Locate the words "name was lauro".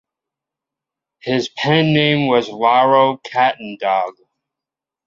1.93-3.17